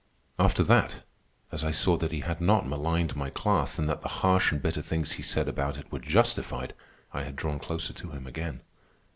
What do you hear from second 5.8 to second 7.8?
were justified, I had drawn